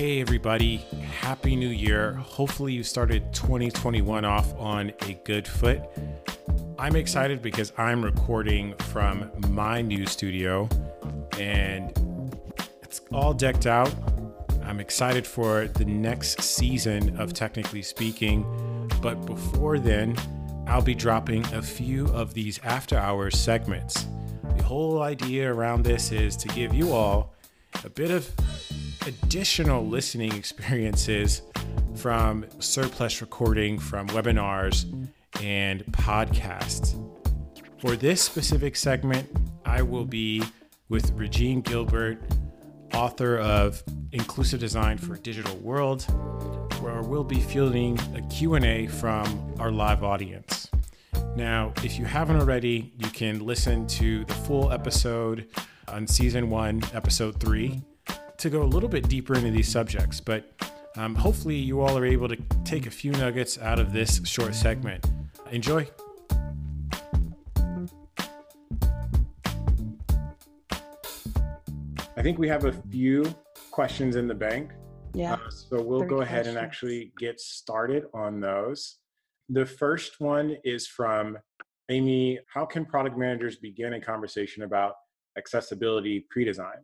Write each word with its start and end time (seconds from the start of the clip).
Hey, 0.00 0.22
everybody. 0.22 0.78
Happy 1.18 1.54
New 1.54 1.68
Year. 1.68 2.14
Hopefully, 2.14 2.72
you 2.72 2.82
started 2.82 3.34
2021 3.34 4.24
off 4.24 4.58
on 4.58 4.94
a 5.02 5.12
good 5.24 5.46
foot. 5.46 5.82
I'm 6.78 6.96
excited 6.96 7.42
because 7.42 7.74
I'm 7.76 8.02
recording 8.02 8.74
from 8.78 9.30
my 9.50 9.82
new 9.82 10.06
studio 10.06 10.70
and 11.38 11.92
it's 12.82 13.02
all 13.12 13.34
decked 13.34 13.66
out. 13.66 13.92
I'm 14.64 14.80
excited 14.80 15.26
for 15.26 15.68
the 15.68 15.84
next 15.84 16.40
season 16.40 17.18
of 17.18 17.34
Technically 17.34 17.82
Speaking. 17.82 18.88
But 19.02 19.26
before 19.26 19.78
then, 19.78 20.16
I'll 20.66 20.80
be 20.80 20.94
dropping 20.94 21.44
a 21.52 21.60
few 21.60 22.06
of 22.06 22.32
these 22.32 22.58
after 22.60 22.96
hours 22.96 23.38
segments. 23.38 24.06
The 24.56 24.62
whole 24.62 25.02
idea 25.02 25.52
around 25.52 25.84
this 25.84 26.10
is 26.10 26.38
to 26.38 26.48
give 26.48 26.72
you 26.72 26.94
all 26.94 27.34
a 27.84 27.90
bit 27.90 28.10
of 28.10 28.32
additional 29.06 29.86
listening 29.86 30.32
experiences 30.34 31.42
from 31.94 32.44
surplus 32.58 33.20
recording, 33.20 33.78
from 33.78 34.06
webinars, 34.08 34.84
and 35.42 35.84
podcasts. 35.86 36.96
For 37.78 37.96
this 37.96 38.22
specific 38.22 38.76
segment, 38.76 39.28
I 39.64 39.82
will 39.82 40.04
be 40.04 40.42
with 40.88 41.12
Regine 41.12 41.60
Gilbert, 41.60 42.18
author 42.94 43.38
of 43.38 43.82
Inclusive 44.12 44.60
Design 44.60 44.98
for 44.98 45.14
a 45.14 45.18
Digital 45.18 45.56
World, 45.58 46.02
where 46.80 47.02
we'll 47.02 47.24
be 47.24 47.40
fielding 47.40 47.98
a 48.14 48.22
Q&A 48.28 48.86
from 48.86 49.54
our 49.58 49.70
live 49.70 50.02
audience. 50.02 50.68
Now, 51.36 51.72
if 51.84 51.98
you 51.98 52.04
haven't 52.04 52.36
already, 52.36 52.92
you 52.98 53.08
can 53.10 53.38
listen 53.46 53.86
to 53.86 54.24
the 54.24 54.34
full 54.34 54.72
episode 54.72 55.46
on 55.88 56.06
season 56.06 56.50
1, 56.50 56.82
episode 56.92 57.38
3 57.40 57.80
to 58.40 58.48
go 58.48 58.62
a 58.62 58.64
little 58.64 58.88
bit 58.88 59.06
deeper 59.06 59.34
into 59.34 59.50
these 59.50 59.68
subjects, 59.68 60.18
but 60.18 60.50
um, 60.96 61.14
hopefully 61.14 61.56
you 61.56 61.82
all 61.82 61.96
are 61.96 62.06
able 62.06 62.26
to 62.26 62.36
take 62.64 62.86
a 62.86 62.90
few 62.90 63.12
nuggets 63.12 63.58
out 63.58 63.78
of 63.78 63.92
this 63.92 64.20
short 64.24 64.54
segment. 64.54 65.04
Enjoy. 65.50 65.86
I 72.16 72.22
think 72.22 72.38
we 72.38 72.48
have 72.48 72.64
a 72.64 72.72
few 72.90 73.34
questions 73.70 74.16
in 74.16 74.26
the 74.26 74.34
bank. 74.34 74.72
Yeah. 75.12 75.34
Uh, 75.34 75.50
so 75.50 75.82
we'll 75.82 76.02
go 76.02 76.22
ahead 76.22 76.44
questions. 76.44 76.56
and 76.56 76.58
actually 76.58 77.12
get 77.18 77.40
started 77.40 78.04
on 78.14 78.40
those. 78.40 78.98
The 79.50 79.66
first 79.66 80.20
one 80.20 80.56
is 80.64 80.86
from 80.86 81.38
Amy 81.90 82.38
How 82.52 82.64
can 82.64 82.86
product 82.86 83.18
managers 83.18 83.56
begin 83.56 83.94
a 83.94 84.00
conversation 84.00 84.62
about 84.62 84.94
accessibility 85.36 86.26
pre 86.30 86.44
design? 86.44 86.78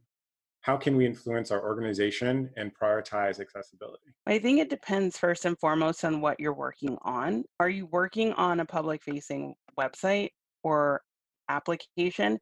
How 0.66 0.76
can 0.76 0.96
we 0.96 1.06
influence 1.06 1.52
our 1.52 1.62
organization 1.62 2.50
and 2.56 2.74
prioritize 2.74 3.38
accessibility? 3.38 4.12
I 4.26 4.40
think 4.40 4.58
it 4.58 4.68
depends 4.68 5.16
first 5.16 5.44
and 5.44 5.56
foremost 5.60 6.04
on 6.04 6.20
what 6.20 6.40
you're 6.40 6.52
working 6.52 6.98
on. 7.02 7.44
Are 7.60 7.68
you 7.68 7.86
working 7.86 8.32
on 8.32 8.58
a 8.58 8.64
public 8.64 9.00
facing 9.00 9.54
website 9.78 10.30
or 10.64 11.02
application? 11.48 12.40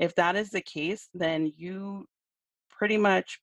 If 0.00 0.14
that 0.14 0.36
is 0.36 0.48
the 0.48 0.62
case, 0.62 1.10
then 1.12 1.52
you 1.54 2.06
pretty 2.70 2.96
much, 2.96 3.40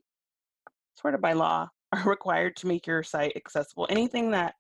sort 1.00 1.14
of 1.14 1.22
by 1.22 1.34
law, 1.34 1.70
are 1.94 2.10
required 2.10 2.56
to 2.56 2.68
make 2.68 2.88
your 2.88 3.04
site 3.04 3.34
accessible. 3.36 3.86
Anything 3.92 4.32
that 4.32 4.56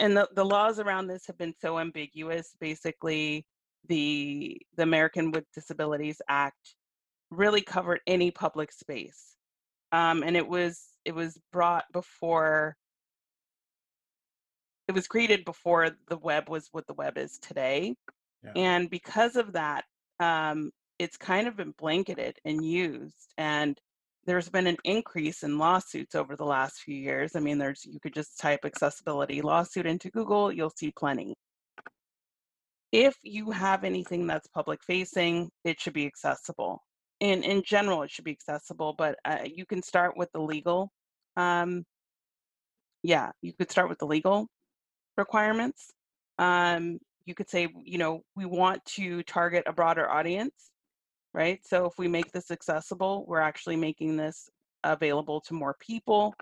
and 0.00 0.16
the, 0.16 0.28
the 0.34 0.44
laws 0.44 0.80
around 0.80 1.06
this 1.06 1.24
have 1.28 1.38
been 1.38 1.54
so 1.60 1.78
ambiguous. 1.78 2.56
Basically, 2.58 3.46
the 3.86 4.60
the 4.76 4.82
American 4.82 5.30
with 5.30 5.44
Disabilities 5.54 6.20
Act 6.28 6.74
really 7.30 7.62
covered 7.62 8.00
any 8.06 8.30
public 8.30 8.72
space, 8.72 9.36
um, 9.92 10.22
and 10.22 10.36
it 10.36 10.46
was 10.46 10.80
it 11.04 11.14
was 11.14 11.38
brought 11.52 11.84
before. 11.92 12.76
It 14.86 14.92
was 14.92 15.06
created 15.06 15.46
before 15.46 15.90
the 16.08 16.18
web 16.18 16.50
was 16.50 16.68
what 16.72 16.86
the 16.86 16.94
web 16.94 17.16
is 17.16 17.38
today, 17.38 17.94
yeah. 18.44 18.52
and 18.54 18.90
because 18.90 19.36
of 19.36 19.54
that, 19.54 19.84
um, 20.20 20.70
it's 20.98 21.16
kind 21.16 21.48
of 21.48 21.56
been 21.56 21.74
blanketed 21.78 22.36
and 22.44 22.64
used. 22.64 23.32
And 23.38 23.78
there's 24.26 24.48
been 24.48 24.66
an 24.66 24.76
increase 24.84 25.42
in 25.42 25.58
lawsuits 25.58 26.14
over 26.14 26.36
the 26.36 26.44
last 26.44 26.80
few 26.80 26.94
years. 26.94 27.32
I 27.36 27.40
mean, 27.40 27.58
there's 27.58 27.84
you 27.84 28.00
could 28.00 28.14
just 28.14 28.38
type 28.38 28.60
accessibility 28.64 29.42
lawsuit 29.42 29.86
into 29.86 30.10
Google, 30.10 30.52
you'll 30.52 30.72
see 30.76 30.92
plenty. 30.96 31.34
If 32.92 33.16
you 33.22 33.50
have 33.50 33.84
anything 33.84 34.26
that's 34.26 34.46
public 34.48 34.80
facing, 34.86 35.50
it 35.64 35.80
should 35.80 35.94
be 35.94 36.06
accessible. 36.06 36.80
In 37.20 37.42
in 37.42 37.62
general, 37.62 38.02
it 38.02 38.10
should 38.10 38.24
be 38.24 38.32
accessible, 38.32 38.94
but 38.96 39.16
uh, 39.24 39.38
you 39.44 39.66
can 39.66 39.82
start 39.82 40.16
with 40.16 40.30
the 40.32 40.40
legal. 40.40 40.90
Um, 41.36 41.84
yeah, 43.02 43.30
you 43.42 43.52
could 43.52 43.70
start 43.70 43.88
with 43.88 43.98
the 43.98 44.06
legal 44.06 44.48
requirements. 45.16 45.90
Um, 46.38 46.98
you 47.26 47.34
could 47.34 47.48
say, 47.50 47.68
you 47.84 47.98
know, 47.98 48.22
we 48.36 48.46
want 48.46 48.84
to 48.96 49.22
target 49.24 49.64
a 49.66 49.72
broader 49.72 50.10
audience 50.10 50.70
right? 51.34 51.60
So 51.66 51.84
if 51.84 51.98
we 51.98 52.08
make 52.08 52.32
this 52.32 52.50
accessible, 52.50 53.24
we're 53.28 53.40
actually 53.40 53.76
making 53.76 54.16
this 54.16 54.48
available 54.84 55.40
to 55.42 55.54
more 55.54 55.76
people. 55.80 56.34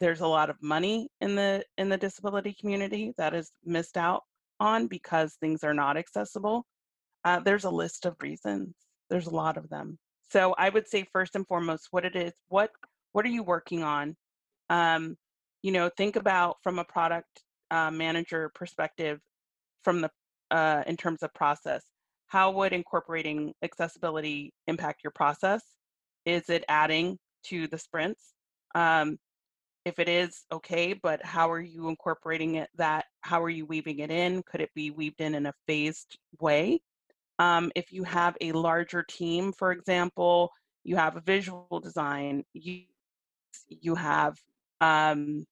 There's 0.00 0.20
a 0.20 0.26
lot 0.26 0.50
of 0.50 0.56
money 0.60 1.08
in 1.20 1.36
the 1.36 1.64
in 1.78 1.88
the 1.88 1.98
disability 1.98 2.56
community 2.58 3.12
that 3.18 3.34
is 3.34 3.52
missed 3.64 3.96
out 3.96 4.22
on 4.58 4.88
because 4.88 5.34
things 5.34 5.62
are 5.62 5.74
not 5.74 5.96
accessible. 5.96 6.64
Uh, 7.24 7.38
there's 7.40 7.64
a 7.64 7.70
list 7.70 8.06
of 8.06 8.16
reasons. 8.20 8.74
There's 9.12 9.28
a 9.28 9.34
lot 9.34 9.56
of 9.56 9.68
them. 9.68 9.98
So 10.30 10.54
I 10.58 10.70
would 10.70 10.88
say 10.88 11.06
first 11.12 11.36
and 11.36 11.46
foremost, 11.46 11.88
what 11.90 12.04
it 12.04 12.16
is, 12.16 12.32
what 12.48 12.70
what 13.12 13.24
are 13.24 13.28
you 13.28 13.42
working 13.42 13.82
on? 13.82 14.16
Um, 14.70 15.16
you 15.62 15.70
know, 15.70 15.90
think 15.96 16.16
about 16.16 16.56
from 16.62 16.78
a 16.78 16.84
product 16.84 17.42
uh, 17.70 17.90
manager 17.90 18.50
perspective, 18.54 19.20
from 19.84 20.00
the 20.00 20.10
uh, 20.50 20.82
in 20.86 20.96
terms 20.96 21.22
of 21.22 21.32
process 21.34 21.82
how 22.32 22.50
would 22.50 22.72
incorporating 22.72 23.52
accessibility 23.62 24.54
impact 24.66 25.04
your 25.04 25.10
process? 25.10 25.62
Is 26.24 26.48
it 26.48 26.64
adding 26.66 27.18
to 27.48 27.66
the 27.66 27.76
sprints? 27.76 28.32
Um, 28.74 29.18
if 29.84 29.98
it 29.98 30.08
is, 30.08 30.46
okay, 30.50 30.94
but 30.94 31.22
how 31.22 31.50
are 31.50 31.60
you 31.60 31.90
incorporating 31.90 32.54
it 32.54 32.70
that? 32.76 33.04
How 33.20 33.42
are 33.42 33.50
you 33.50 33.66
weaving 33.66 33.98
it 33.98 34.10
in? 34.10 34.42
Could 34.44 34.62
it 34.62 34.70
be 34.74 34.90
weaved 34.90 35.20
in 35.20 35.34
in 35.34 35.44
a 35.44 35.52
phased 35.66 36.16
way? 36.40 36.80
Um, 37.38 37.72
if 37.74 37.92
you 37.92 38.04
have 38.04 38.36
a 38.40 38.52
larger 38.52 39.02
team, 39.02 39.52
for 39.52 39.72
example, 39.72 40.50
you 40.84 40.96
have 40.96 41.16
a 41.16 41.20
visual 41.20 41.80
design, 41.82 42.44
you, 42.52 42.82
you 43.68 43.94
have, 43.94 44.36
um, 44.80 45.44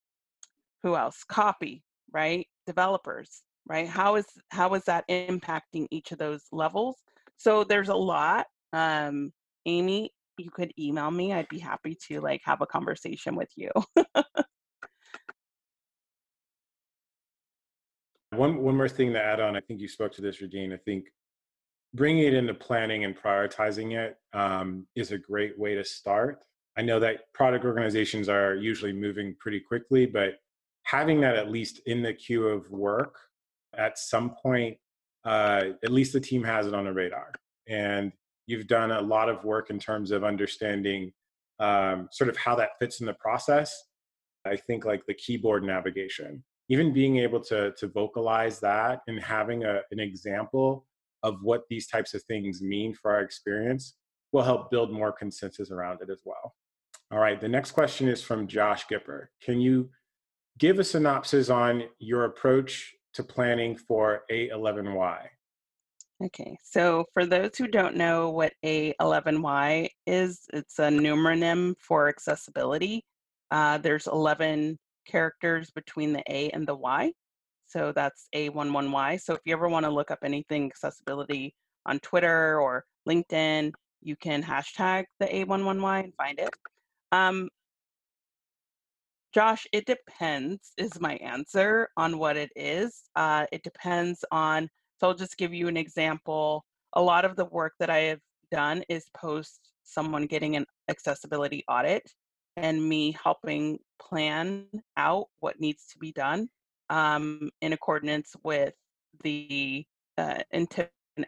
who 0.82 0.96
else? 0.96 1.24
Copy, 1.24 1.82
right? 2.12 2.46
Developers 2.66 3.42
right? 3.70 3.88
How 3.88 4.16
is 4.16 4.26
how 4.50 4.74
is 4.74 4.82
that 4.84 5.08
impacting 5.08 5.86
each 5.90 6.12
of 6.12 6.18
those 6.18 6.42
levels? 6.52 6.96
So 7.36 7.64
there's 7.64 7.88
a 7.88 7.94
lot. 7.94 8.46
Um, 8.72 9.32
Amy, 9.66 10.12
you 10.38 10.50
could 10.50 10.72
email 10.78 11.10
me. 11.10 11.32
I'd 11.32 11.48
be 11.48 11.58
happy 11.58 11.96
to 12.08 12.20
like 12.20 12.40
have 12.44 12.60
a 12.60 12.66
conversation 12.66 13.34
with 13.36 13.48
you. 13.56 13.70
one 18.34 18.58
one 18.58 18.76
more 18.76 18.88
thing 18.88 19.12
to 19.12 19.22
add 19.22 19.40
on. 19.40 19.56
I 19.56 19.60
think 19.60 19.80
you 19.80 19.88
spoke 19.88 20.12
to 20.12 20.22
this, 20.22 20.40
Regine. 20.40 20.72
I 20.72 20.78
think 20.78 21.04
bringing 21.94 22.24
it 22.24 22.34
into 22.34 22.54
planning 22.54 23.04
and 23.04 23.16
prioritizing 23.16 23.96
it 23.96 24.16
um, 24.32 24.86
is 24.94 25.12
a 25.12 25.18
great 25.18 25.58
way 25.58 25.74
to 25.74 25.84
start. 25.84 26.40
I 26.76 26.82
know 26.82 27.00
that 27.00 27.32
product 27.34 27.64
organizations 27.64 28.28
are 28.28 28.54
usually 28.54 28.92
moving 28.92 29.34
pretty 29.40 29.60
quickly, 29.60 30.06
but 30.06 30.34
having 30.84 31.20
that 31.20 31.36
at 31.36 31.50
least 31.50 31.80
in 31.86 32.02
the 32.02 32.14
queue 32.14 32.46
of 32.46 32.70
work 32.70 33.16
at 33.76 33.98
some 33.98 34.30
point, 34.42 34.76
uh, 35.24 35.64
at 35.84 35.90
least 35.90 36.12
the 36.12 36.20
team 36.20 36.42
has 36.44 36.66
it 36.66 36.74
on 36.74 36.84
the 36.84 36.92
radar. 36.92 37.32
And 37.68 38.12
you've 38.46 38.66
done 38.66 38.90
a 38.90 39.00
lot 39.00 39.28
of 39.28 39.44
work 39.44 39.70
in 39.70 39.78
terms 39.78 40.10
of 40.10 40.24
understanding 40.24 41.12
um, 41.58 42.08
sort 42.10 42.30
of 42.30 42.36
how 42.36 42.54
that 42.56 42.78
fits 42.78 43.00
in 43.00 43.06
the 43.06 43.14
process. 43.14 43.84
I 44.44 44.56
think 44.56 44.84
like 44.84 45.04
the 45.06 45.14
keyboard 45.14 45.62
navigation, 45.64 46.42
even 46.68 46.92
being 46.92 47.18
able 47.18 47.40
to 47.44 47.72
to 47.72 47.88
vocalize 47.88 48.58
that 48.60 49.02
and 49.06 49.20
having 49.20 49.64
a, 49.64 49.82
an 49.90 50.00
example 50.00 50.86
of 51.22 51.36
what 51.42 51.62
these 51.68 51.86
types 51.86 52.14
of 52.14 52.22
things 52.24 52.62
mean 52.62 52.94
for 52.94 53.12
our 53.12 53.22
experience 53.22 53.96
will 54.32 54.42
help 54.42 54.70
build 54.70 54.92
more 54.92 55.12
consensus 55.12 55.70
around 55.70 56.00
it 56.02 56.10
as 56.10 56.20
well. 56.24 56.54
All 57.10 57.18
right, 57.18 57.40
the 57.40 57.48
next 57.48 57.72
question 57.72 58.08
is 58.08 58.22
from 58.22 58.46
Josh 58.46 58.86
Gipper. 58.86 59.26
Can 59.42 59.60
you 59.60 59.90
give 60.58 60.78
a 60.78 60.84
synopsis 60.84 61.50
on 61.50 61.84
your 61.98 62.24
approach 62.24 62.94
to 63.14 63.24
planning 63.24 63.76
for 63.76 64.22
A11Y? 64.30 65.26
Okay, 66.22 66.56
so 66.62 67.06
for 67.14 67.24
those 67.24 67.56
who 67.56 67.66
don't 67.66 67.96
know 67.96 68.30
what 68.30 68.52
A11Y 68.64 69.88
is, 70.06 70.40
it's 70.52 70.78
a 70.78 70.82
numeronym 70.82 71.74
for 71.80 72.08
accessibility. 72.08 73.04
Uh, 73.50 73.78
there's 73.78 74.06
11 74.06 74.78
characters 75.06 75.70
between 75.70 76.12
the 76.12 76.22
A 76.28 76.50
and 76.50 76.68
the 76.68 76.74
Y. 76.74 77.12
So 77.70 77.92
that's 77.94 78.26
A11Y. 78.34 79.20
So 79.20 79.34
if 79.34 79.40
you 79.44 79.52
ever 79.52 79.68
want 79.68 79.86
to 79.86 79.90
look 79.90 80.10
up 80.10 80.18
anything 80.24 80.66
accessibility 80.66 81.54
on 81.86 82.00
Twitter 82.00 82.60
or 82.60 82.84
LinkedIn, 83.08 83.72
you 84.02 84.16
can 84.16 84.42
hashtag 84.42 85.04
the 85.20 85.26
A11Y 85.26 86.04
and 86.04 86.14
find 86.16 86.40
it. 86.40 86.50
Um, 87.12 87.48
Josh, 89.32 89.68
it 89.72 89.86
depends, 89.86 90.72
is 90.78 91.00
my 91.00 91.14
answer 91.16 91.88
on 91.96 92.18
what 92.18 92.36
it 92.36 92.50
is. 92.56 93.02
Uh, 93.14 93.46
it 93.52 93.62
depends 93.62 94.24
on, 94.32 94.68
so 94.98 95.06
I'll 95.06 95.14
just 95.14 95.36
give 95.36 95.54
you 95.54 95.68
an 95.68 95.76
example. 95.76 96.64
A 96.94 97.00
lot 97.00 97.24
of 97.24 97.36
the 97.36 97.44
work 97.44 97.74
that 97.78 97.88
I 97.88 97.98
have 97.98 98.20
done 98.50 98.82
is 98.88 99.04
post 99.16 99.60
someone 99.84 100.26
getting 100.26 100.56
an 100.56 100.66
accessibility 100.88 101.62
audit 101.68 102.02
and 102.56 102.82
me 102.82 103.16
helping 103.22 103.78
plan 104.02 104.66
out 104.96 105.26
what 105.38 105.60
needs 105.60 105.86
to 105.92 105.98
be 105.98 106.10
done 106.10 106.48
um, 106.90 107.50
in 107.62 107.72
accordance 107.72 108.34
with 108.42 108.74
the 109.22 109.84
uh, 110.18 110.42
an 110.52 110.66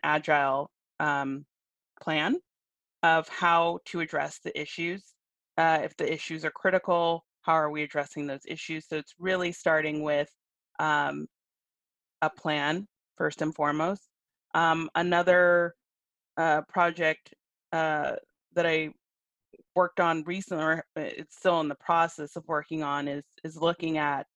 agile 0.02 0.70
um, 1.00 1.46
plan 2.00 2.36
of 3.02 3.28
how 3.28 3.78
to 3.86 4.00
address 4.00 4.38
the 4.44 4.60
issues. 4.60 5.14
Uh, 5.56 5.78
if 5.82 5.96
the 5.96 6.12
issues 6.12 6.44
are 6.44 6.50
critical, 6.50 7.24
how 7.42 7.54
are 7.54 7.70
we 7.70 7.82
addressing 7.82 8.26
those 8.26 8.42
issues? 8.46 8.86
So 8.88 8.96
it's 8.96 9.14
really 9.18 9.52
starting 9.52 10.02
with 10.02 10.28
um, 10.78 11.26
a 12.20 12.30
plan 12.30 12.86
first 13.16 13.42
and 13.42 13.54
foremost. 13.54 14.08
Um, 14.54 14.90
another 14.94 15.74
uh, 16.36 16.62
project 16.68 17.34
uh, 17.72 18.12
that 18.54 18.66
I 18.66 18.90
worked 19.74 20.00
on 20.00 20.22
recently, 20.24 20.64
or 20.64 20.84
uh, 20.96 21.00
it's 21.00 21.36
still 21.36 21.60
in 21.60 21.68
the 21.68 21.74
process 21.76 22.36
of 22.36 22.46
working 22.46 22.82
on, 22.82 23.08
is 23.08 23.24
is 23.44 23.56
looking 23.56 23.98
at 23.98 24.26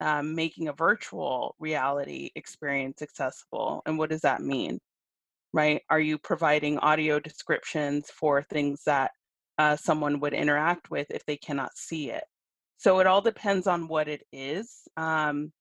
um, 0.00 0.34
making 0.34 0.68
a 0.68 0.72
virtual 0.72 1.54
reality 1.58 2.30
experience 2.34 3.02
accessible. 3.02 3.82
And 3.86 3.98
what 3.98 4.10
does 4.10 4.22
that 4.22 4.42
mean? 4.42 4.78
Right? 5.52 5.82
Are 5.88 6.00
you 6.00 6.18
providing 6.18 6.78
audio 6.78 7.18
descriptions 7.18 8.10
for 8.10 8.42
things 8.42 8.82
that 8.84 9.10
uh, 9.58 9.76
someone 9.76 10.20
would 10.20 10.34
interact 10.34 10.90
with 10.90 11.06
if 11.10 11.24
they 11.24 11.36
cannot 11.36 11.76
see 11.76 12.10
it? 12.10 12.24
So 12.78 12.98
it 12.98 13.06
all 13.06 13.22
depends 13.22 13.66
on 13.66 13.88
what 13.88 14.06
it 14.06 14.22
is. 14.32 14.82
Um, 14.96 15.52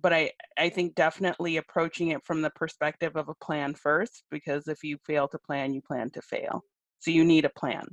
but 0.00 0.12
I, 0.12 0.32
I 0.58 0.70
think 0.70 0.94
definitely 0.94 1.58
approaching 1.58 2.08
it 2.08 2.24
from 2.24 2.42
the 2.42 2.50
perspective 2.50 3.14
of 3.14 3.28
a 3.28 3.44
plan 3.44 3.74
first, 3.74 4.24
because 4.30 4.66
if 4.66 4.82
you 4.82 4.98
fail 5.06 5.28
to 5.28 5.38
plan, 5.38 5.74
you 5.74 5.82
plan 5.82 6.10
to 6.10 6.22
fail. 6.22 6.62
So 6.98 7.10
you 7.10 7.24
need 7.24 7.44
a 7.44 7.50
plan 7.50 7.84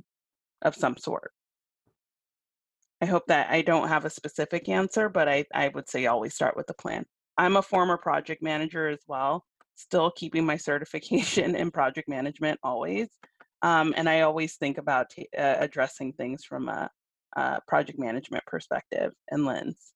of 0.62 0.74
some 0.74 0.96
sort. 0.96 1.30
I 3.02 3.06
hope 3.06 3.26
that 3.28 3.50
I 3.50 3.62
don't 3.62 3.88
have 3.88 4.04
a 4.04 4.10
specific 4.10 4.68
answer, 4.68 5.08
but 5.08 5.28
I, 5.28 5.46
I 5.54 5.68
would 5.68 5.88
say 5.88 6.06
always 6.06 6.34
start 6.34 6.56
with 6.56 6.68
a 6.68 6.74
plan. 6.74 7.06
I'm 7.38 7.56
a 7.56 7.62
former 7.62 7.96
project 7.96 8.42
manager 8.42 8.88
as 8.88 9.00
well, 9.08 9.44
still 9.74 10.10
keeping 10.10 10.44
my 10.44 10.58
certification 10.58 11.54
in 11.56 11.70
project 11.70 12.08
management 12.08 12.60
always. 12.62 13.08
Um, 13.62 13.94
and 13.96 14.08
I 14.08 14.22
always 14.22 14.56
think 14.56 14.78
about 14.78 15.10
t- 15.10 15.28
uh, 15.36 15.56
addressing 15.58 16.12
things 16.12 16.44
from 16.44 16.68
a, 16.68 16.90
a 17.36 17.60
project 17.66 17.98
management 17.98 18.44
perspective 18.46 19.12
and 19.30 19.46
lens. 19.46 19.92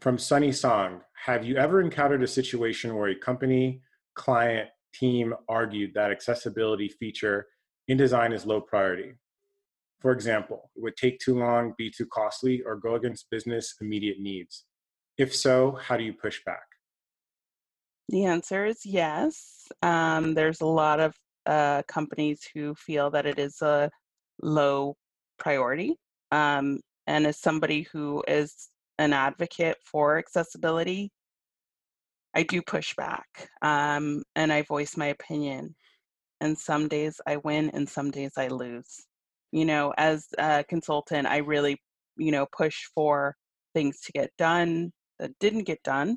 From 0.00 0.18
Sunny 0.18 0.52
Song, 0.52 1.00
have 1.24 1.44
you 1.44 1.56
ever 1.56 1.80
encountered 1.80 2.22
a 2.22 2.28
situation 2.28 2.94
where 2.94 3.08
a 3.08 3.14
company, 3.14 3.80
client, 4.14 4.68
team 4.94 5.34
argued 5.48 5.92
that 5.94 6.10
accessibility 6.10 6.88
feature 6.88 7.46
in 7.88 7.96
design 7.96 8.32
is 8.32 8.46
low 8.46 8.60
priority? 8.60 9.14
For 10.00 10.12
example, 10.12 10.70
it 10.76 10.82
would 10.82 10.96
take 10.96 11.18
too 11.18 11.36
long, 11.36 11.74
be 11.76 11.90
too 11.90 12.06
costly, 12.06 12.62
or 12.62 12.76
go 12.76 12.94
against 12.94 13.30
business 13.30 13.74
immediate 13.80 14.20
needs. 14.20 14.64
If 15.16 15.34
so, 15.34 15.72
how 15.72 15.96
do 15.96 16.04
you 16.04 16.12
push 16.12 16.40
back? 16.44 16.62
The 18.08 18.24
answer 18.24 18.64
is 18.64 18.86
yes. 18.86 19.66
Um, 19.82 20.34
there's 20.34 20.60
a 20.60 20.66
lot 20.66 21.00
of 21.00 21.14
uh, 21.46 21.82
companies 21.88 22.40
who 22.54 22.74
feel 22.76 23.10
that 23.10 23.26
it 23.26 23.38
is 23.38 23.60
a 23.60 23.90
low 24.40 24.96
priority. 25.38 25.96
Um, 26.30 26.80
and 27.06 27.26
as 27.26 27.40
somebody 27.40 27.86
who 27.92 28.22
is 28.28 28.68
an 28.98 29.12
advocate 29.12 29.78
for 29.84 30.18
accessibility, 30.18 31.10
I 32.34 32.44
do 32.44 32.62
push 32.62 32.94
back 32.94 33.26
um, 33.62 34.22
and 34.36 34.52
I 34.52 34.62
voice 34.62 34.96
my 34.96 35.06
opinion. 35.06 35.74
And 36.40 36.56
some 36.56 36.86
days 36.86 37.20
I 37.26 37.38
win 37.38 37.70
and 37.70 37.88
some 37.88 38.12
days 38.12 38.32
I 38.36 38.46
lose 38.46 39.07
you 39.52 39.64
know 39.64 39.92
as 39.96 40.26
a 40.38 40.64
consultant 40.68 41.26
i 41.26 41.38
really 41.38 41.76
you 42.16 42.30
know 42.30 42.46
push 42.56 42.76
for 42.94 43.34
things 43.74 44.00
to 44.00 44.12
get 44.12 44.30
done 44.38 44.92
that 45.18 45.30
didn't 45.40 45.64
get 45.64 45.82
done. 45.82 46.16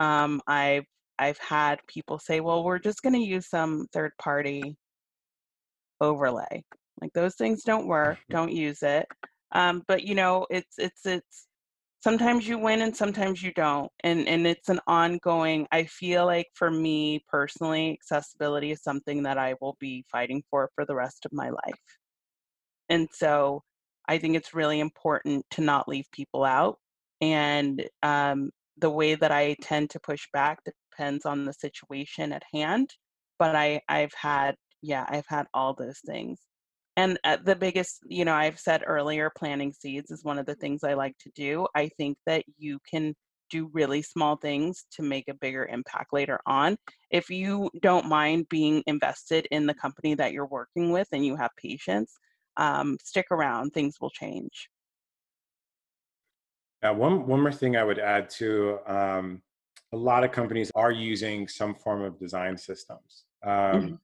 Um, 0.00 0.40
i've 0.46 0.84
i've 1.18 1.38
had 1.38 1.78
people 1.86 2.18
say 2.18 2.40
well 2.40 2.64
we're 2.64 2.78
just 2.78 3.02
going 3.02 3.12
to 3.14 3.20
use 3.20 3.48
some 3.48 3.86
third 3.92 4.12
party 4.20 4.76
overlay. 6.00 6.62
Like 7.00 7.12
those 7.14 7.34
things 7.36 7.62
don't 7.64 7.86
work 7.86 8.18
mm-hmm. 8.18 8.32
don't 8.32 8.52
use 8.52 8.82
it. 8.82 9.06
Um, 9.52 9.82
but 9.88 10.04
you 10.04 10.14
know 10.14 10.46
it's 10.50 10.78
it's 10.78 11.04
it's 11.04 11.46
sometimes 12.02 12.48
you 12.48 12.58
win 12.58 12.80
and 12.82 12.96
sometimes 12.96 13.42
you 13.42 13.52
don't 13.52 13.90
and 14.04 14.26
and 14.26 14.46
it's 14.46 14.70
an 14.70 14.80
ongoing 14.86 15.66
i 15.70 15.84
feel 15.84 16.24
like 16.24 16.46
for 16.54 16.70
me 16.70 17.22
personally 17.28 17.92
accessibility 17.92 18.70
is 18.70 18.82
something 18.82 19.22
that 19.22 19.36
i 19.36 19.54
will 19.60 19.76
be 19.80 20.02
fighting 20.10 20.42
for 20.50 20.70
for 20.74 20.86
the 20.86 20.94
rest 20.94 21.26
of 21.26 21.32
my 21.34 21.50
life 21.50 21.99
and 22.90 23.08
so 23.12 23.62
I 24.08 24.18
think 24.18 24.36
it's 24.36 24.54
really 24.54 24.80
important 24.80 25.46
to 25.52 25.60
not 25.60 25.88
leave 25.88 26.06
people 26.12 26.44
out. 26.44 26.78
And 27.20 27.88
um, 28.02 28.50
the 28.76 28.90
way 28.90 29.14
that 29.14 29.30
I 29.30 29.54
tend 29.62 29.90
to 29.90 30.00
push 30.00 30.26
back 30.32 30.58
depends 30.64 31.24
on 31.24 31.44
the 31.44 31.52
situation 31.52 32.32
at 32.32 32.42
hand. 32.52 32.90
But 33.38 33.54
I, 33.54 33.80
I've 33.88 34.12
had, 34.14 34.56
yeah, 34.82 35.06
I've 35.08 35.26
had 35.28 35.46
all 35.54 35.74
those 35.74 36.00
things. 36.04 36.40
And 36.96 37.18
uh, 37.24 37.38
the 37.44 37.54
biggest, 37.54 38.00
you 38.08 38.24
know, 38.24 38.34
I've 38.34 38.58
said 38.58 38.82
earlier, 38.84 39.30
planting 39.38 39.72
seeds 39.72 40.10
is 40.10 40.24
one 40.24 40.38
of 40.38 40.46
the 40.46 40.56
things 40.56 40.82
I 40.82 40.94
like 40.94 41.16
to 41.20 41.30
do. 41.36 41.66
I 41.74 41.88
think 41.96 42.18
that 42.26 42.44
you 42.58 42.80
can 42.90 43.14
do 43.48 43.70
really 43.72 44.02
small 44.02 44.36
things 44.36 44.86
to 44.92 45.02
make 45.02 45.28
a 45.28 45.34
bigger 45.34 45.66
impact 45.66 46.12
later 46.12 46.40
on. 46.46 46.76
If 47.10 47.30
you 47.30 47.70
don't 47.80 48.08
mind 48.08 48.48
being 48.48 48.82
invested 48.86 49.46
in 49.50 49.66
the 49.66 49.74
company 49.74 50.14
that 50.14 50.32
you're 50.32 50.46
working 50.46 50.90
with 50.90 51.08
and 51.12 51.24
you 51.24 51.36
have 51.36 51.50
patience, 51.56 52.16
um, 52.56 52.96
stick 53.02 53.26
around, 53.30 53.70
things 53.70 53.96
will 54.00 54.10
change. 54.10 54.68
Yeah, 56.82 56.90
one, 56.90 57.26
one 57.26 57.40
more 57.40 57.52
thing 57.52 57.76
I 57.76 57.84
would 57.84 57.98
add 57.98 58.30
to 58.30 58.78
um, 58.86 59.42
a 59.92 59.96
lot 59.96 60.24
of 60.24 60.32
companies 60.32 60.70
are 60.74 60.92
using 60.92 61.48
some 61.48 61.74
form 61.74 62.02
of 62.02 62.18
design 62.18 62.56
systems. 62.56 63.24
Um, 63.42 63.52
mm-hmm. 63.52 63.94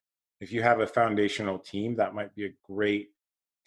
If 0.41 0.53
you 0.53 0.63
have 0.63 0.81
a 0.81 0.87
foundational 0.87 1.59
team, 1.59 1.97
that 1.97 2.15
might 2.15 2.35
be 2.35 2.47
a 2.47 2.55
great 2.67 3.11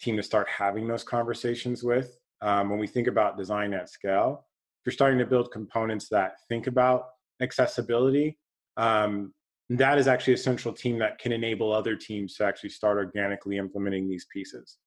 team 0.00 0.16
to 0.16 0.22
start 0.22 0.48
having 0.48 0.86
those 0.86 1.02
conversations 1.02 1.82
with. 1.82 2.18
Um, 2.42 2.70
when 2.70 2.78
we 2.78 2.86
think 2.86 3.06
about 3.06 3.36
design 3.36 3.74
at 3.74 3.90
scale, 3.90 4.46
if 4.80 4.86
you're 4.86 4.92
starting 4.92 5.18
to 5.18 5.26
build 5.26 5.50
components 5.50 6.08
that 6.08 6.36
think 6.48 6.66
about 6.66 7.08
accessibility, 7.42 8.38
um, 8.76 9.34
that 9.70 9.98
is 9.98 10.08
actually 10.08 10.34
a 10.34 10.38
central 10.38 10.74
team 10.74 10.98
that 10.98 11.18
can 11.18 11.30
enable 11.30 11.72
other 11.72 11.94
teams 11.94 12.34
to 12.34 12.44
actually 12.44 12.70
start 12.70 12.98
organically 12.98 13.56
implementing 13.56 14.08
these 14.08 14.26
pieces. 14.32 14.78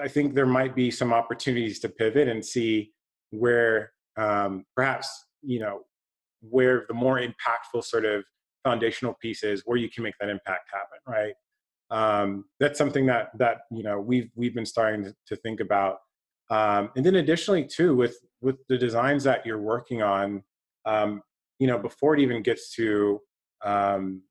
I 0.00 0.08
think 0.08 0.34
there 0.34 0.46
might 0.46 0.74
be 0.74 0.90
some 0.90 1.12
opportunities 1.12 1.78
to 1.80 1.88
pivot 1.88 2.26
and 2.26 2.44
see 2.44 2.92
where 3.30 3.92
um, 4.16 4.64
perhaps 4.74 5.08
you 5.42 5.60
know 5.60 5.80
where 6.40 6.84
the 6.88 6.94
more 6.94 7.18
impactful 7.18 7.84
sort 7.84 8.04
of 8.04 8.24
foundational 8.64 9.14
pieces 9.20 9.62
where 9.66 9.76
you 9.76 9.90
can 9.90 10.02
make 10.02 10.14
that 10.20 10.28
impact 10.28 10.70
happen 10.72 10.98
right 11.06 11.34
um, 11.90 12.44
that's 12.60 12.78
something 12.78 13.06
that 13.06 13.28
that 13.38 13.58
you 13.70 13.82
know 13.82 14.00
we've 14.00 14.30
we've 14.34 14.54
been 14.54 14.66
starting 14.66 15.12
to, 15.26 15.36
think 15.36 15.60
about 15.60 15.98
um, 16.50 16.90
and 16.96 17.04
then 17.04 17.16
additionally 17.16 17.64
too 17.64 17.94
with 17.94 18.16
with 18.40 18.56
the 18.68 18.78
designs 18.78 19.24
that 19.24 19.44
you're 19.44 19.60
working 19.60 20.02
on 20.02 20.42
um, 20.86 21.22
you 21.58 21.66
know 21.66 21.78
before 21.78 22.14
it 22.14 22.20
even 22.20 22.42
gets 22.42 22.74
to 22.74 23.20
um, 23.64 24.22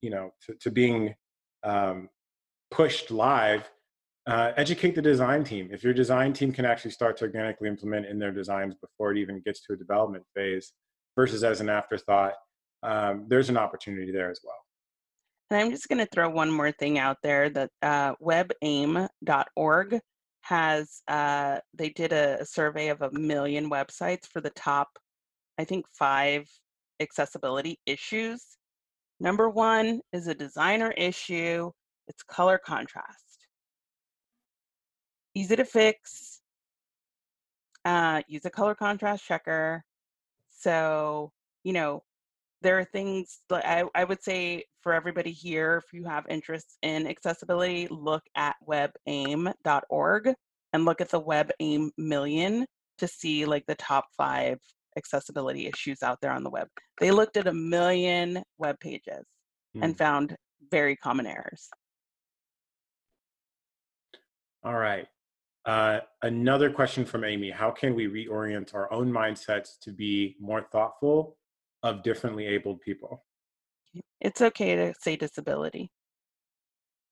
you 0.00 0.10
know 0.10 0.30
to, 0.46 0.54
to 0.54 0.70
being 0.70 1.14
um, 1.62 2.08
pushed 2.70 3.10
live 3.10 3.70
uh, 4.26 4.52
educate 4.56 4.94
the 4.94 5.02
design 5.02 5.44
team. 5.44 5.68
If 5.70 5.84
your 5.84 5.92
design 5.92 6.32
team 6.32 6.50
can 6.50 6.64
actually 6.64 6.92
start 6.92 7.18
to 7.18 7.24
organically 7.24 7.68
implement 7.68 8.06
in 8.06 8.18
their 8.18 8.32
designs 8.32 8.74
before 8.80 9.12
it 9.12 9.18
even 9.18 9.42
gets 9.44 9.60
to 9.66 9.74
a 9.74 9.76
development 9.76 10.24
phase 10.34 10.72
versus 11.14 11.44
as 11.44 11.60
an 11.60 11.68
afterthought 11.68 12.32
um, 12.84 13.24
there's 13.28 13.48
an 13.48 13.56
opportunity 13.56 14.12
there 14.12 14.30
as 14.30 14.40
well. 14.44 14.58
And 15.50 15.60
i'm 15.60 15.70
just 15.70 15.88
going 15.88 15.98
to 15.98 16.06
throw 16.06 16.28
one 16.28 16.50
more 16.50 16.72
thing 16.72 16.98
out 16.98 17.18
there 17.22 17.48
that 17.50 17.70
uh, 17.82 18.14
webaim.org 18.16 20.00
has 20.42 21.02
uh, 21.08 21.58
they 21.72 21.88
did 21.90 22.12
a, 22.12 22.40
a 22.40 22.44
survey 22.44 22.88
of 22.88 23.02
a 23.02 23.10
million 23.12 23.70
websites 23.70 24.26
for 24.26 24.40
the 24.40 24.50
top 24.50 24.88
i 25.58 25.64
think 25.64 25.86
five 25.98 26.46
accessibility 27.00 27.78
issues 27.86 28.56
Number 29.20 29.48
one 29.48 30.00
is 30.12 30.26
a 30.26 30.34
designer 30.34 30.92
issue. 30.96 31.70
It's 32.08 32.22
color 32.22 32.58
contrast. 32.58 33.46
Easy 35.34 35.56
to 35.56 35.64
fix. 35.64 36.40
Uh, 37.84 38.22
use 38.28 38.44
a 38.44 38.50
color 38.50 38.74
contrast 38.74 39.24
checker. 39.24 39.84
So, 40.50 41.32
you 41.64 41.72
know, 41.72 42.02
there 42.62 42.78
are 42.78 42.84
things 42.84 43.40
that 43.50 43.66
I, 43.66 43.84
I 43.94 44.04
would 44.04 44.22
say 44.22 44.64
for 44.82 44.92
everybody 44.92 45.32
here, 45.32 45.82
if 45.84 45.92
you 45.92 46.04
have 46.04 46.24
interest 46.28 46.78
in 46.82 47.06
accessibility, 47.06 47.88
look 47.90 48.22
at 48.36 48.56
webaim.org 48.66 50.34
and 50.72 50.84
look 50.84 51.00
at 51.00 51.10
the 51.10 51.20
WebAIM 51.20 51.90
million 51.98 52.66
to 52.98 53.08
see 53.08 53.44
like 53.44 53.64
the 53.66 53.74
top 53.74 54.06
five 54.16 54.58
accessibility 54.96 55.66
issues 55.66 56.02
out 56.02 56.18
there 56.20 56.32
on 56.32 56.44
the 56.44 56.50
web. 56.50 56.68
They 57.00 57.10
looked 57.10 57.36
at 57.36 57.46
a 57.46 57.52
million 57.52 58.42
web 58.58 58.78
pages 58.80 59.24
mm. 59.76 59.82
and 59.82 59.92
hmm. 59.92 59.98
found 59.98 60.36
very 60.70 60.96
common 60.96 61.26
errors. 61.26 61.68
All 64.64 64.74
right. 64.74 65.06
Uh, 65.66 66.00
another 66.22 66.70
question 66.70 67.04
from 67.04 67.24
Amy 67.24 67.50
How 67.50 67.70
can 67.70 67.94
we 67.94 68.06
reorient 68.06 68.74
our 68.74 68.92
own 68.92 69.10
mindsets 69.10 69.78
to 69.82 69.92
be 69.92 70.36
more 70.40 70.66
thoughtful 70.72 71.36
of 71.82 72.02
differently 72.02 72.46
abled 72.46 72.80
people? 72.80 73.24
It's 74.20 74.40
okay 74.40 74.74
to 74.74 74.94
say 75.00 75.16
disability. 75.16 75.90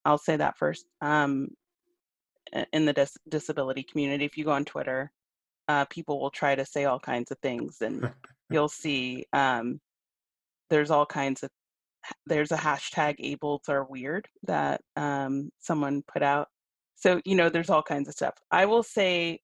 I'll 0.04 0.18
say 0.18 0.36
that 0.36 0.58
first. 0.58 0.86
Um, 1.00 1.48
in 2.72 2.84
the 2.84 2.92
dis- 2.92 3.16
disability 3.28 3.82
community, 3.84 4.24
if 4.24 4.36
you 4.36 4.44
go 4.44 4.50
on 4.50 4.64
Twitter, 4.64 5.12
uh, 5.68 5.84
people 5.86 6.20
will 6.20 6.30
try 6.30 6.54
to 6.54 6.64
say 6.66 6.84
all 6.84 7.00
kinds 7.00 7.30
of 7.30 7.38
things, 7.38 7.80
and 7.80 8.10
you'll 8.50 8.68
see 8.68 9.26
um, 9.32 9.80
there's 10.70 10.90
all 10.90 11.06
kinds 11.06 11.42
of 11.42 11.50
there's 12.26 12.50
a 12.50 12.56
hashtag 12.56 13.14
ableds 13.20 13.68
are 13.68 13.84
weird 13.84 14.26
that 14.42 14.80
um, 14.96 15.50
someone 15.60 16.02
put 16.08 16.22
out 16.22 16.48
so, 17.02 17.20
you 17.24 17.34
know, 17.34 17.48
there's 17.48 17.68
all 17.68 17.82
kinds 17.82 18.06
of 18.06 18.14
stuff. 18.14 18.34
I 18.52 18.64
will 18.66 18.84
say 18.84 19.40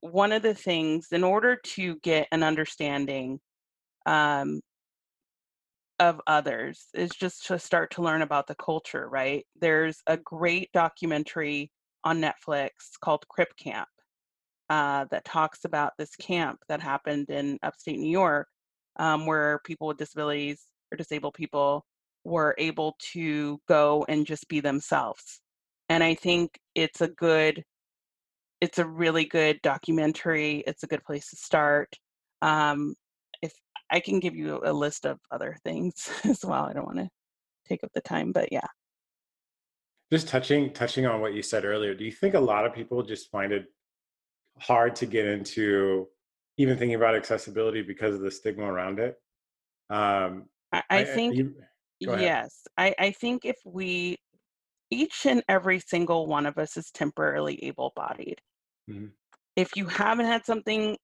one 0.00 0.32
of 0.32 0.42
the 0.42 0.52
things, 0.52 1.08
in 1.12 1.24
order 1.24 1.56
to 1.56 1.96
get 2.02 2.28
an 2.30 2.42
understanding 2.42 3.40
um, 4.04 4.60
of 5.98 6.20
others, 6.26 6.88
is 6.92 7.08
just 7.08 7.46
to 7.46 7.58
start 7.58 7.92
to 7.92 8.02
learn 8.02 8.20
about 8.20 8.46
the 8.46 8.54
culture, 8.56 9.08
right? 9.08 9.46
There's 9.58 10.02
a 10.06 10.18
great 10.18 10.70
documentary 10.74 11.70
on 12.04 12.20
Netflix 12.20 12.70
called 13.00 13.26
Crip 13.28 13.56
Camp 13.56 13.88
uh, 14.74 15.04
that 15.12 15.24
talks 15.24 15.64
about 15.64 15.92
this 15.98 16.16
camp 16.16 16.58
that 16.68 16.80
happened 16.80 17.30
in 17.30 17.60
upstate 17.62 17.96
New 17.96 18.10
York 18.10 18.48
um, 18.96 19.24
where 19.24 19.60
people 19.64 19.86
with 19.86 19.98
disabilities 19.98 20.66
or 20.90 20.96
disabled 20.96 21.34
people 21.34 21.84
were 22.24 22.56
able 22.58 22.96
to 23.12 23.60
go 23.68 24.04
and 24.08 24.26
just 24.26 24.48
be 24.48 24.58
themselves. 24.58 25.40
And 25.88 26.02
i 26.02 26.14
think 26.14 26.58
it's 26.74 27.00
a 27.02 27.06
good 27.06 27.62
it's 28.60 28.78
a 28.78 28.86
really 28.86 29.26
good 29.26 29.60
documentary. 29.62 30.64
It's 30.66 30.82
a 30.82 30.86
good 30.86 31.04
place 31.04 31.28
to 31.30 31.36
start. 31.36 31.94
Um, 32.42 32.94
if 33.42 33.52
i 33.92 34.00
can 34.00 34.18
give 34.18 34.34
you 34.34 34.60
a 34.64 34.72
list 34.72 35.06
of 35.06 35.18
other 35.30 35.56
things 35.62 36.10
as 36.24 36.44
well. 36.44 36.64
I 36.64 36.72
don't 36.72 36.86
want 36.86 36.98
to 36.98 37.08
take 37.68 37.84
up 37.84 37.90
the 37.94 38.00
time 38.00 38.32
but 38.32 38.48
yeah. 38.50 38.66
Just 40.10 40.26
touching 40.26 40.72
touching 40.72 41.06
on 41.06 41.20
what 41.20 41.34
you 41.34 41.42
said 41.42 41.64
earlier 41.64 41.94
do 41.94 42.04
you 42.04 42.12
think 42.20 42.34
a 42.34 42.46
lot 42.52 42.66
of 42.66 42.74
people 42.74 43.04
just 43.04 43.30
find 43.30 43.52
it 43.52 43.66
hard 44.58 44.94
to 44.96 45.06
get 45.06 45.26
into 45.26 46.06
even 46.56 46.78
thinking 46.78 46.94
about 46.94 47.14
accessibility 47.14 47.82
because 47.82 48.14
of 48.14 48.20
the 48.20 48.30
stigma 48.30 48.64
around 48.64 48.98
it 48.98 49.16
um, 49.90 50.46
I, 50.72 50.82
I, 50.90 51.04
think 51.04 51.36
you, 51.36 51.54
yes 52.00 52.62
I, 52.78 52.94
I 52.98 53.10
think 53.10 53.44
if 53.44 53.56
we 53.64 54.18
each 54.94 55.26
and 55.26 55.42
every 55.48 55.80
single 55.80 56.26
one 56.26 56.46
of 56.46 56.58
us 56.58 56.76
is 56.76 56.90
temporarily 56.90 57.62
able 57.64 57.92
bodied. 57.96 58.38
Mm-hmm. 58.90 59.06
If 59.56 59.76
you 59.76 59.86
haven't 59.86 60.26
had 60.26 60.44
something, 60.44 60.96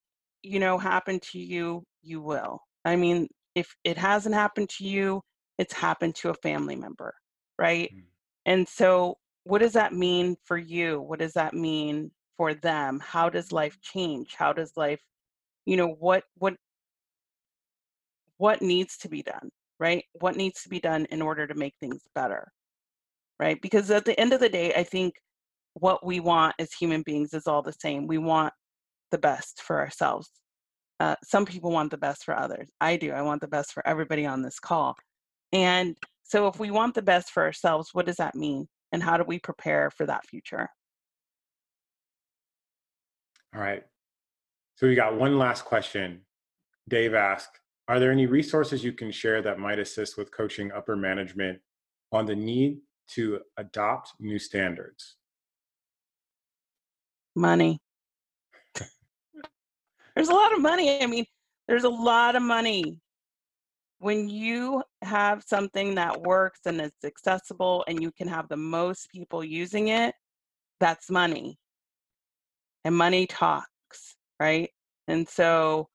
you 0.43 0.59
know, 0.59 0.77
happen 0.77 1.19
to 1.31 1.39
you, 1.39 1.83
you 2.01 2.21
will. 2.21 2.59
I 2.85 2.95
mean, 2.95 3.27
if 3.55 3.75
it 3.83 3.97
hasn't 3.97 4.35
happened 4.35 4.69
to 4.77 4.85
you, 4.85 5.21
it's 5.57 5.73
happened 5.73 6.15
to 6.15 6.29
a 6.29 6.35
family 6.35 6.75
member, 6.75 7.13
right? 7.59 7.89
Mm-hmm. 7.91 8.05
And 8.45 8.67
so, 8.67 9.15
what 9.43 9.59
does 9.59 9.73
that 9.73 9.93
mean 9.93 10.35
for 10.45 10.57
you? 10.57 11.01
What 11.01 11.19
does 11.19 11.33
that 11.33 11.53
mean 11.53 12.11
for 12.37 12.53
them? 12.53 13.01
How 13.03 13.29
does 13.29 13.51
life 13.51 13.79
change? 13.81 14.35
How 14.37 14.53
does 14.53 14.73
life, 14.77 15.01
you 15.65 15.77
know, 15.77 15.87
what 15.87 16.23
what 16.37 16.55
what 18.37 18.61
needs 18.61 18.97
to 18.97 19.09
be 19.09 19.21
done, 19.23 19.49
right? 19.79 20.03
What 20.13 20.35
needs 20.35 20.63
to 20.63 20.69
be 20.69 20.79
done 20.79 21.05
in 21.11 21.21
order 21.21 21.47
to 21.47 21.55
make 21.55 21.75
things 21.79 22.01
better? 22.15 22.51
right? 23.41 23.59
Because 23.59 23.89
at 23.89 24.05
the 24.05 24.17
end 24.19 24.31
of 24.33 24.39
the 24.39 24.47
day, 24.47 24.71
I 24.75 24.83
think 24.83 25.15
what 25.73 26.05
we 26.05 26.19
want 26.19 26.53
as 26.59 26.71
human 26.73 27.01
beings 27.01 27.33
is 27.33 27.47
all 27.47 27.63
the 27.63 27.73
same. 27.81 28.05
We 28.05 28.19
want 28.19 28.53
the 29.09 29.17
best 29.17 29.63
for 29.63 29.79
ourselves. 29.79 30.29
Uh, 30.99 31.15
some 31.23 31.45
people 31.45 31.71
want 31.71 31.89
the 31.89 31.97
best 31.97 32.23
for 32.23 32.37
others. 32.37 32.69
I 32.79 32.97
do. 32.97 33.11
I 33.11 33.23
want 33.23 33.41
the 33.41 33.47
best 33.47 33.73
for 33.73 33.85
everybody 33.87 34.27
on 34.27 34.43
this 34.43 34.59
call. 34.59 34.95
And 35.51 35.97
so, 36.23 36.47
if 36.47 36.59
we 36.59 36.69
want 36.69 36.93
the 36.93 37.01
best 37.01 37.31
for 37.31 37.43
ourselves, 37.43 37.89
what 37.93 38.05
does 38.05 38.17
that 38.17 38.35
mean? 38.35 38.67
And 38.91 39.01
how 39.01 39.17
do 39.17 39.23
we 39.23 39.39
prepare 39.39 39.89
for 39.89 40.05
that 40.05 40.27
future? 40.27 40.69
All 43.55 43.61
right. 43.61 43.83
So, 44.75 44.87
we 44.87 44.95
got 44.95 45.17
one 45.17 45.37
last 45.37 45.65
question. 45.65 46.21
Dave 46.89 47.13
asked 47.13 47.59
Are 47.87 47.99
there 47.99 48.11
any 48.11 48.25
resources 48.25 48.83
you 48.83 48.93
can 48.93 49.11
share 49.11 49.41
that 49.41 49.59
might 49.59 49.79
assist 49.79 50.17
with 50.17 50.31
coaching 50.31 50.71
upper 50.71 50.95
management 50.95 51.59
on 52.11 52.25
the 52.25 52.35
need 52.35 52.79
to 53.15 53.39
adopt 53.57 54.13
new 54.19 54.39
standards? 54.39 55.15
Money. 57.35 57.79
there's 60.15 60.29
a 60.29 60.33
lot 60.33 60.53
of 60.53 60.61
money. 60.61 61.01
I 61.01 61.05
mean, 61.05 61.25
there's 61.67 61.83
a 61.83 61.89
lot 61.89 62.35
of 62.35 62.41
money. 62.41 62.99
When 63.99 64.27
you 64.27 64.83
have 65.03 65.43
something 65.45 65.95
that 65.95 66.21
works 66.21 66.61
and 66.65 66.81
it's 66.81 67.05
accessible 67.05 67.85
and 67.87 68.01
you 68.01 68.11
can 68.11 68.27
have 68.27 68.49
the 68.49 68.57
most 68.57 69.09
people 69.11 69.43
using 69.43 69.89
it, 69.89 70.15
that's 70.79 71.09
money. 71.09 71.59
And 72.83 72.95
money 72.95 73.27
talks, 73.27 74.15
right? 74.39 74.69
And 75.07 75.27
so 75.27 75.87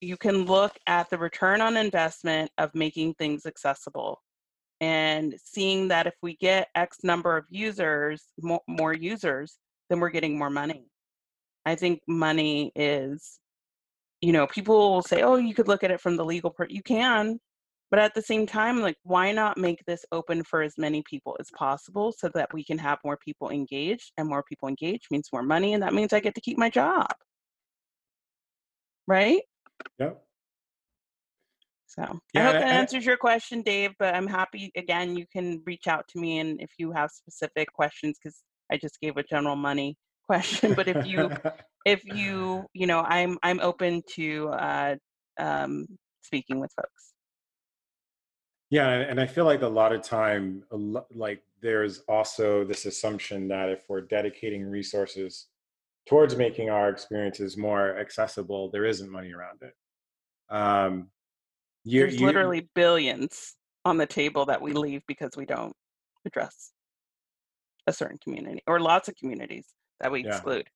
you 0.00 0.16
can 0.16 0.44
look 0.44 0.72
at 0.86 1.08
the 1.10 1.18
return 1.18 1.60
on 1.60 1.76
investment 1.76 2.50
of 2.58 2.74
making 2.74 3.14
things 3.14 3.46
accessible 3.46 4.20
and 4.80 5.34
seeing 5.42 5.88
that 5.88 6.08
if 6.08 6.14
we 6.22 6.36
get 6.36 6.68
X 6.74 6.98
number 7.04 7.36
of 7.36 7.44
users, 7.48 8.24
more, 8.66 8.92
users, 8.92 9.56
then 9.88 10.00
we're 10.00 10.10
getting 10.10 10.36
more 10.36 10.50
money. 10.50 10.86
I 11.64 11.76
think 11.76 12.00
money 12.08 12.72
is, 12.74 13.38
you 14.20 14.32
know, 14.32 14.48
people 14.48 14.92
will 14.92 15.02
say, 15.02 15.22
oh, 15.22 15.36
you 15.36 15.54
could 15.54 15.68
look 15.68 15.84
at 15.84 15.92
it 15.92 16.00
from 16.00 16.16
the 16.16 16.24
legal 16.24 16.50
part. 16.50 16.72
You 16.72 16.82
can, 16.82 17.38
but 17.92 18.00
at 18.00 18.14
the 18.14 18.22
same 18.22 18.46
time, 18.46 18.80
like, 18.80 18.96
why 19.02 19.32
not 19.32 19.58
make 19.58 19.84
this 19.86 20.02
open 20.12 20.44
for 20.44 20.62
as 20.62 20.78
many 20.78 21.02
people 21.02 21.36
as 21.38 21.50
possible 21.54 22.10
so 22.10 22.30
that 22.34 22.48
we 22.54 22.64
can 22.64 22.78
have 22.78 22.98
more 23.04 23.18
people 23.22 23.50
engaged? 23.50 24.12
And 24.16 24.26
more 24.26 24.42
people 24.42 24.66
engaged 24.66 25.08
means 25.10 25.28
more 25.30 25.42
money, 25.42 25.74
and 25.74 25.82
that 25.82 25.92
means 25.92 26.14
I 26.14 26.20
get 26.20 26.34
to 26.36 26.40
keep 26.40 26.56
my 26.56 26.70
job. 26.70 27.12
Right? 29.06 29.42
Yep. 29.98 30.24
So 31.86 32.18
yeah, 32.32 32.40
I 32.40 32.44
hope 32.44 32.52
that 32.54 32.68
answers 32.68 33.04
your 33.04 33.18
question, 33.18 33.60
Dave. 33.60 33.90
But 33.98 34.14
I'm 34.14 34.26
happy 34.26 34.72
again. 34.74 35.14
You 35.14 35.26
can 35.30 35.60
reach 35.66 35.86
out 35.86 36.08
to 36.12 36.18
me, 36.18 36.38
and 36.38 36.62
if 36.62 36.70
you 36.78 36.92
have 36.92 37.10
specific 37.10 37.70
questions, 37.74 38.16
because 38.18 38.42
I 38.72 38.78
just 38.78 38.98
gave 39.02 39.18
a 39.18 39.22
general 39.22 39.56
money 39.56 39.98
question. 40.26 40.72
But 40.72 40.88
if 40.88 41.06
you, 41.06 41.30
if 41.84 42.06
you, 42.06 42.64
you 42.72 42.86
know, 42.86 43.00
I'm 43.00 43.36
I'm 43.42 43.60
open 43.60 44.00
to 44.14 44.48
uh, 44.48 44.96
um, 45.38 45.84
speaking 46.22 46.58
with 46.58 46.72
folks. 46.74 47.11
Yeah, 48.72 48.88
and 48.88 49.20
I 49.20 49.26
feel 49.26 49.44
like 49.44 49.60
a 49.60 49.68
lot 49.68 49.92
of 49.92 50.00
time, 50.00 50.64
like 51.14 51.42
there's 51.60 51.98
also 52.08 52.64
this 52.64 52.86
assumption 52.86 53.46
that 53.48 53.68
if 53.68 53.82
we're 53.86 54.00
dedicating 54.00 54.64
resources 54.64 55.48
towards 56.08 56.36
making 56.36 56.70
our 56.70 56.88
experiences 56.88 57.58
more 57.58 57.98
accessible, 57.98 58.70
there 58.70 58.86
isn't 58.86 59.10
money 59.10 59.30
around 59.34 59.60
it. 59.60 59.74
Um, 60.48 61.08
you, 61.84 62.00
There's 62.00 62.18
you, 62.18 62.24
literally 62.24 62.66
billions 62.74 63.56
on 63.84 63.98
the 63.98 64.06
table 64.06 64.46
that 64.46 64.62
we 64.62 64.72
leave 64.72 65.02
because 65.06 65.32
we 65.36 65.44
don't 65.44 65.76
address 66.24 66.72
a 67.86 67.92
certain 67.92 68.16
community 68.24 68.62
or 68.66 68.80
lots 68.80 69.06
of 69.06 69.16
communities 69.16 69.66
that 70.00 70.10
we 70.10 70.24
yeah, 70.24 70.30
exclude. 70.30 70.66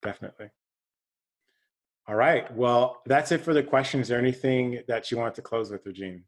Definitely. 0.00 0.48
All 2.08 2.14
right. 2.14 2.50
Well, 2.56 3.02
that's 3.04 3.30
it 3.30 3.42
for 3.42 3.52
the 3.52 3.62
questions. 3.62 4.04
Is 4.04 4.08
there 4.08 4.18
anything 4.18 4.80
that 4.88 5.10
you 5.10 5.18
want 5.18 5.34
to 5.34 5.42
close 5.42 5.70
with, 5.70 5.84
Regine? 5.84 6.24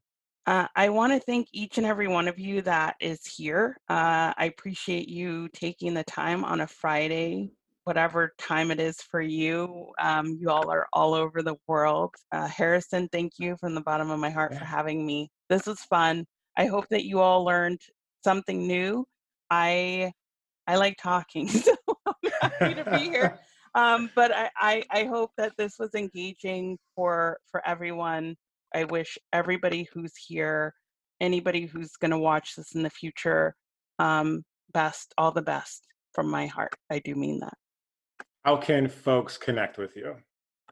Uh, 0.46 0.66
I 0.74 0.88
want 0.88 1.12
to 1.12 1.20
thank 1.20 1.48
each 1.52 1.78
and 1.78 1.86
every 1.86 2.08
one 2.08 2.26
of 2.26 2.38
you 2.38 2.62
that 2.62 2.96
is 3.00 3.24
here. 3.24 3.76
Uh, 3.88 4.32
I 4.36 4.46
appreciate 4.46 5.08
you 5.08 5.48
taking 5.52 5.94
the 5.94 6.04
time 6.04 6.44
on 6.44 6.62
a 6.62 6.66
Friday 6.66 7.52
whatever 7.84 8.32
time 8.38 8.70
it 8.70 8.80
is 8.80 8.96
for 9.00 9.20
you. 9.20 9.92
Um, 10.00 10.38
you 10.40 10.50
all 10.50 10.70
are 10.70 10.86
all 10.92 11.14
over 11.14 11.42
the 11.42 11.56
world. 11.66 12.14
Uh, 12.30 12.46
Harrison, 12.46 13.08
thank 13.10 13.34
you 13.38 13.56
from 13.58 13.74
the 13.74 13.80
bottom 13.80 14.10
of 14.10 14.18
my 14.18 14.30
heart 14.30 14.54
for 14.54 14.64
having 14.64 15.04
me. 15.04 15.30
This 15.48 15.66
was 15.66 15.80
fun. 15.80 16.26
I 16.56 16.66
hope 16.66 16.86
that 16.90 17.04
you 17.04 17.20
all 17.20 17.44
learned 17.44 17.80
something 18.22 18.66
new. 18.66 19.04
I 19.50 20.12
I 20.66 20.76
like 20.76 20.96
talking, 21.02 21.48
so 21.48 21.74
I'm 22.06 22.30
happy 22.40 22.74
to 22.74 22.90
be 22.90 23.10
here. 23.10 23.38
Um, 23.74 24.10
but 24.14 24.36
I, 24.36 24.50
I, 24.58 24.84
I 24.90 25.04
hope 25.04 25.30
that 25.38 25.54
this 25.56 25.76
was 25.78 25.94
engaging 25.94 26.76
for 26.94 27.38
for 27.50 27.66
everyone. 27.66 28.36
I 28.74 28.84
wish 28.84 29.18
everybody 29.32 29.88
who's 29.92 30.16
here, 30.16 30.74
anybody 31.20 31.66
who's 31.66 31.92
going 31.96 32.10
to 32.10 32.18
watch 32.18 32.56
this 32.56 32.74
in 32.74 32.82
the 32.82 32.90
future, 32.90 33.54
um, 33.98 34.44
best, 34.72 35.14
all 35.18 35.32
the 35.32 35.42
best 35.42 35.86
from 36.12 36.28
my 36.28 36.46
heart. 36.46 36.74
I 36.90 37.00
do 37.00 37.14
mean 37.14 37.40
that. 37.40 37.54
How 38.44 38.56
can 38.56 38.88
folks 38.88 39.36
connect 39.36 39.78
with 39.78 39.96
you? 39.96 40.16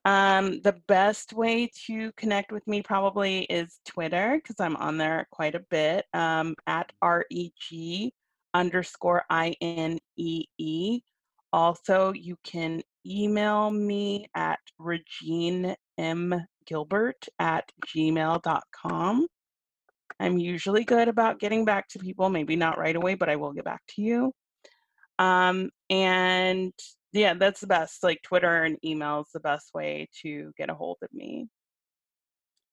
Um, 0.04 0.60
the 0.62 0.76
best 0.88 1.34
way 1.34 1.70
to 1.86 2.10
connect 2.16 2.52
with 2.52 2.66
me 2.66 2.82
probably 2.82 3.40
is 3.44 3.80
Twitter 3.86 4.36
because 4.36 4.58
I'm 4.58 4.76
on 4.76 4.96
there 4.96 5.28
quite 5.30 5.54
a 5.54 5.64
bit 5.70 6.06
um, 6.14 6.54
at 6.66 6.90
reg 7.02 8.12
underscore 8.54 9.24
i 9.30 9.54
n 9.60 9.98
e 10.16 10.44
e. 10.58 11.00
Also, 11.52 12.12
you 12.12 12.36
can 12.44 12.82
email 13.06 13.70
me 13.70 14.26
at 14.34 14.60
Regine 14.78 15.74
M. 15.98 16.34
Gilbert 16.70 17.26
at 17.40 17.70
gmail.com. 17.86 19.26
I'm 20.20 20.38
usually 20.38 20.84
good 20.84 21.08
about 21.08 21.40
getting 21.40 21.64
back 21.64 21.88
to 21.88 21.98
people, 21.98 22.28
maybe 22.28 22.54
not 22.54 22.78
right 22.78 22.94
away, 22.94 23.14
but 23.16 23.28
I 23.28 23.36
will 23.36 23.52
get 23.52 23.64
back 23.64 23.80
to 23.96 24.02
you. 24.02 24.32
Um, 25.18 25.70
and 25.88 26.72
yeah, 27.12 27.34
that's 27.34 27.60
the 27.60 27.66
best. 27.66 28.02
Like 28.04 28.22
Twitter 28.22 28.62
and 28.62 28.78
email 28.84 29.20
is 29.20 29.32
the 29.34 29.40
best 29.40 29.70
way 29.74 30.08
to 30.22 30.52
get 30.56 30.70
a 30.70 30.74
hold 30.74 30.98
of 31.02 31.12
me. 31.12 31.48